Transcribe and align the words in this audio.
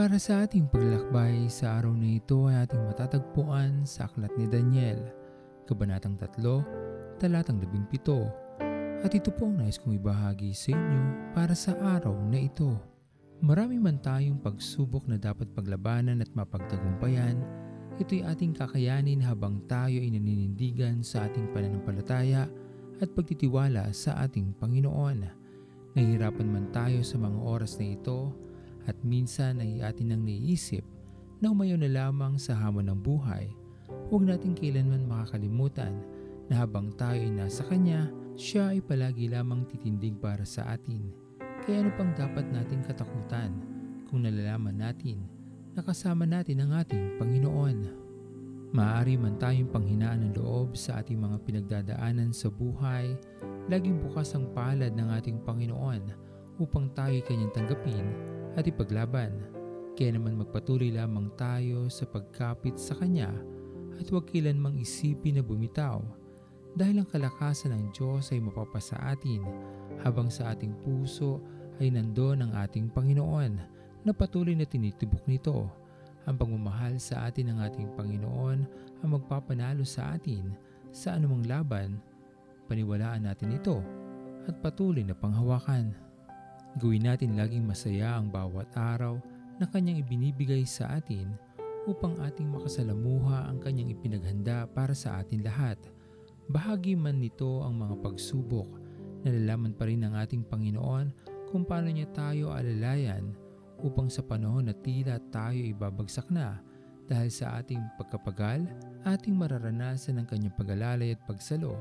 Para 0.00 0.16
sa 0.16 0.48
ating 0.48 0.64
paglalakbay 0.72 1.52
sa 1.52 1.76
araw 1.76 1.92
na 1.92 2.16
ito 2.16 2.48
ay 2.48 2.64
ating 2.64 2.88
matatagpuan 2.88 3.84
sa 3.84 4.08
Aklat 4.08 4.32
ni 4.40 4.48
Daniel, 4.48 4.96
Kabanatang 5.68 6.16
3, 6.16 7.20
Talatang 7.20 7.60
17. 7.60 9.04
At 9.04 9.12
ito 9.12 9.28
po 9.28 9.52
ang 9.52 9.60
nais 9.60 9.76
kong 9.76 10.00
ibahagi 10.00 10.56
sa 10.56 10.72
inyo 10.72 11.36
para 11.36 11.52
sa 11.52 11.76
araw 11.76 12.16
na 12.16 12.48
ito. 12.48 12.80
Marami 13.44 13.76
man 13.76 14.00
tayong 14.00 14.40
pagsubok 14.40 15.04
na 15.04 15.20
dapat 15.20 15.52
paglabanan 15.52 16.24
at 16.24 16.32
mapagtagumpayan, 16.32 17.36
ito'y 18.00 18.24
ating 18.24 18.56
kakayanin 18.56 19.20
habang 19.20 19.60
tayo 19.68 20.00
ay 20.00 20.16
naninindigan 20.16 21.04
sa 21.04 21.28
ating 21.28 21.52
pananampalataya 21.52 22.48
at 23.04 23.08
pagtitiwala 23.12 23.92
sa 23.92 24.16
ating 24.24 24.56
Panginoon. 24.56 25.28
Nahihirapan 25.92 26.48
man 26.48 26.72
tayo 26.72 27.04
sa 27.04 27.20
mga 27.20 27.36
oras 27.36 27.76
na 27.76 28.00
ito, 28.00 28.48
at 28.88 28.96
minsan 29.04 29.60
ay 29.60 29.84
atin 29.84 30.14
nang 30.14 30.22
naiisip 30.24 30.84
na 31.40 31.52
umayaw 31.52 31.80
na 31.80 31.90
lamang 31.90 32.36
sa 32.36 32.56
hamon 32.56 32.92
ng 32.92 33.00
buhay, 33.00 33.48
huwag 34.12 34.28
natin 34.28 34.52
kailanman 34.52 35.08
makakalimutan 35.08 35.96
na 36.52 36.60
habang 36.60 36.92
tayo 36.96 37.16
ay 37.16 37.32
nasa 37.32 37.64
Kanya, 37.64 38.12
siya 38.36 38.76
ay 38.76 38.80
palagi 38.84 39.28
lamang 39.28 39.64
titindig 39.68 40.16
para 40.20 40.44
sa 40.44 40.72
atin. 40.72 41.12
Kaya 41.64 41.84
ano 41.84 41.90
pang 41.96 42.12
dapat 42.16 42.48
nating 42.48 42.84
katakutan 42.88 43.52
kung 44.08 44.24
nalalaman 44.24 44.76
natin 44.80 45.22
na 45.76 45.84
kasama 45.84 46.26
natin 46.26 46.64
ang 46.64 46.72
ating 46.80 47.20
Panginoon. 47.20 47.78
Maaari 48.70 49.18
man 49.18 49.34
tayong 49.38 49.70
panghinaan 49.70 50.30
ng 50.30 50.32
loob 50.38 50.78
sa 50.78 51.02
ating 51.02 51.18
mga 51.18 51.42
pinagdadaanan 51.42 52.30
sa 52.30 52.46
buhay, 52.50 53.18
laging 53.66 53.98
bukas 53.98 54.34
ang 54.34 54.46
palad 54.54 54.94
ng 54.94 55.08
ating 55.18 55.42
Panginoon 55.42 56.02
upang 56.62 56.90
tayo 56.94 57.18
kanyang 57.26 57.50
tanggapin 57.54 58.06
at 58.56 58.66
ipaglaban. 58.66 59.30
Kaya 59.94 60.16
naman 60.16 60.40
magpatuloy 60.40 60.94
lamang 60.94 61.28
tayo 61.36 61.90
sa 61.92 62.08
pagkapit 62.08 62.80
sa 62.80 62.96
Kanya 62.96 63.30
at 64.00 64.08
huwag 64.08 64.30
kailanmang 64.32 64.80
isipin 64.80 65.36
na 65.36 65.44
bumitaw 65.44 66.00
dahil 66.72 67.02
ang 67.02 67.08
kalakasan 67.10 67.74
ng 67.74 67.84
Diyos 67.92 68.30
ay 68.30 68.40
mapapasa 68.40 68.96
atin 69.02 69.42
habang 70.00 70.30
sa 70.30 70.54
ating 70.54 70.72
puso 70.80 71.42
ay 71.82 71.92
nandoon 71.92 72.46
ang 72.46 72.52
ating 72.56 72.88
Panginoon 72.92 73.52
na 74.06 74.12
patuloy 74.14 74.56
na 74.56 74.64
tinitibok 74.64 75.24
nito. 75.28 75.68
Ang 76.28 76.36
pagmamahal 76.36 77.00
sa 77.00 77.26
atin 77.28 77.52
ng 77.52 77.58
ating 77.64 77.88
Panginoon 77.96 78.58
ang 79.02 79.10
magpapanalo 79.16 79.82
sa 79.82 80.14
atin 80.14 80.52
sa 80.92 81.16
anumang 81.16 81.48
laban. 81.48 81.98
Paniwalaan 82.70 83.26
natin 83.26 83.56
ito 83.56 83.82
at 84.46 84.54
patuloy 84.62 85.02
na 85.02 85.16
panghawakan. 85.16 86.09
Gawin 86.78 87.10
natin 87.10 87.34
laging 87.34 87.66
masaya 87.66 88.14
ang 88.14 88.30
bawat 88.30 88.70
araw 88.78 89.18
na 89.58 89.66
kanyang 89.66 90.06
ibinibigay 90.06 90.62
sa 90.62 91.02
atin 91.02 91.34
upang 91.90 92.14
ating 92.22 92.46
makasalamuha 92.46 93.50
ang 93.50 93.58
kanyang 93.58 93.90
ipinaghanda 93.90 94.70
para 94.70 94.94
sa 94.94 95.18
atin 95.18 95.42
lahat. 95.42 95.80
Bahagi 96.46 96.94
man 96.94 97.18
nito 97.18 97.66
ang 97.66 97.82
mga 97.82 97.98
pagsubok, 98.06 98.68
nalalaman 99.26 99.74
pa 99.74 99.90
rin 99.90 100.06
ng 100.06 100.14
ating 100.14 100.46
Panginoon 100.46 101.10
kung 101.50 101.66
paano 101.66 101.90
niya 101.90 102.06
tayo 102.14 102.54
alalayan 102.54 103.34
upang 103.82 104.06
sa 104.06 104.22
panahon 104.22 104.70
na 104.70 104.74
tila 104.76 105.18
tayo 105.34 105.58
ibabagsak 105.58 106.30
na 106.30 106.62
dahil 107.10 107.30
sa 107.32 107.58
ating 107.58 107.82
pagkapagal, 107.98 108.70
ating 109.02 109.34
mararanasan 109.34 110.22
ang 110.22 110.26
kanyang 110.30 110.54
pag-alalay 110.54 111.18
at 111.18 111.22
pagsalo 111.26 111.74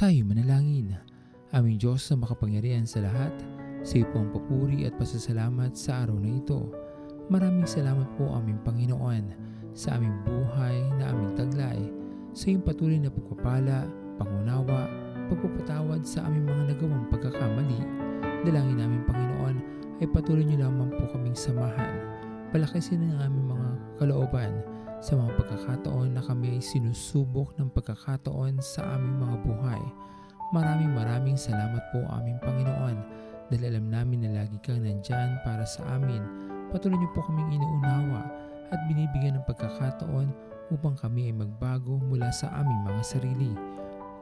Tayo 0.00 0.24
manalangin. 0.24 0.96
Aming 1.52 1.76
Diyos 1.76 2.08
na 2.08 2.24
makapangyarihan 2.24 2.88
sa 2.88 3.04
lahat, 3.04 3.32
sa 3.84 4.00
iyo 4.00 4.08
po 4.12 4.24
ang 4.24 4.32
papuri 4.32 4.88
at 4.88 4.96
pasasalamat 4.96 5.76
sa 5.76 6.04
araw 6.04 6.16
na 6.16 6.40
ito. 6.40 6.72
Maraming 7.28 7.68
salamat 7.68 8.08
po 8.16 8.32
aming 8.32 8.60
Panginoon 8.64 9.24
sa 9.74 9.96
aming 9.96 10.14
buhay 10.26 10.76
na 10.98 11.14
aming 11.14 11.32
taglay, 11.38 11.80
sa 12.34 12.50
iyong 12.50 12.62
patuloy 12.62 12.98
na 12.98 13.10
pagpapala, 13.10 13.86
pangunawa, 14.18 14.90
pagpapatawad 15.30 16.02
sa 16.02 16.26
aming 16.26 16.50
mga 16.50 16.74
nagawang 16.74 17.06
pagkakamali. 17.10 17.80
Dalangin 18.46 18.78
namin 18.78 19.02
Panginoon 19.06 19.56
ay 20.02 20.06
patuloy 20.10 20.42
niyo 20.42 20.66
lamang 20.66 20.90
po 20.96 21.06
kaming 21.14 21.38
samahan. 21.38 21.94
Palakasin 22.50 23.14
ang 23.14 23.30
aming 23.30 23.46
mga 23.54 23.70
kalooban 24.02 24.52
sa 25.00 25.16
mga 25.16 25.32
pagkakataon 25.38 26.18
na 26.18 26.22
kami 26.24 26.58
ay 26.58 26.62
sinusubok 26.62 27.54
ng 27.56 27.70
pagkakataon 27.70 28.58
sa 28.58 28.98
aming 28.98 29.22
mga 29.22 29.36
buhay. 29.46 29.82
Maraming 30.50 30.90
maraming 30.90 31.38
salamat 31.38 31.80
po 31.94 32.02
aming 32.10 32.42
Panginoon 32.42 32.96
dahil 33.48 33.62
alam 33.70 33.86
namin 33.86 34.26
na 34.26 34.42
lagi 34.42 34.58
kang 34.62 34.82
nandyan 34.82 35.38
para 35.46 35.62
sa 35.62 35.86
amin. 35.94 36.22
Patuloy 36.74 36.98
niyo 36.98 37.10
po 37.14 37.22
kaming 37.22 37.54
inuunawa 37.54 38.49
at 38.70 38.80
binibigyan 38.86 39.38
ng 39.38 39.46
pagkakataon 39.46 40.30
upang 40.70 40.94
kami 40.94 41.30
ay 41.30 41.34
magbago 41.34 41.98
mula 41.98 42.30
sa 42.30 42.50
aming 42.62 42.86
mga 42.86 43.02
sarili. 43.02 43.52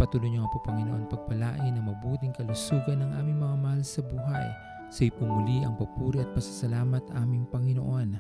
Patuloy 0.01 0.33
niyo 0.33 0.47
nga 0.47 0.53
po 0.55 0.59
Panginoon 0.65 1.11
pagpalain 1.11 1.77
ang 1.77 1.87
mabuting 1.91 2.33
kalusugan 2.33 3.05
ng 3.05 3.11
aming 3.19 3.39
mga 3.39 3.57
mahal 3.61 3.83
sa 3.85 4.01
buhay. 4.01 4.47
Sa 4.89 5.05
iyo 5.05 5.13
po 5.21 5.29
muli 5.29 5.61
ang 5.67 5.77
papuri 5.77 6.25
at 6.25 6.31
pasasalamat 6.33 7.05
aming 7.19 7.45
Panginoon. 7.53 8.17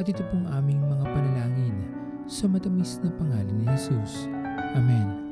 At 0.00 0.06
ito 0.08 0.24
pong 0.32 0.48
aming 0.48 0.80
mga 0.80 1.04
panalangin 1.04 1.76
sa 2.24 2.48
matamis 2.48 3.00
na 3.04 3.10
pangalan 3.12 3.52
ni 3.52 3.66
Jesus. 3.74 4.30
Amen. 4.76 5.26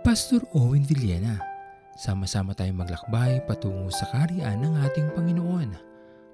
Pastor 0.00 0.42
Owen 0.56 0.82
Villena, 0.82 1.38
sama-sama 1.96 2.56
tayong 2.56 2.80
maglakbay 2.80 3.44
patungo 3.44 3.92
sa 3.92 4.08
kariyan 4.08 4.60
ng 4.60 4.74
ating 4.88 5.08
Panginoon. 5.12 5.89